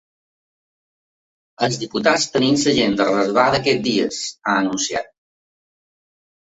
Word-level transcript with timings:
Els 1.67 1.77
diputats 1.83 2.27
tenim 2.37 2.57
l’agenda 2.63 3.07
reservada 3.11 3.63
aquests 3.63 3.85
dies, 3.93 4.27
ha 4.49 4.61
anunciat. 4.67 5.17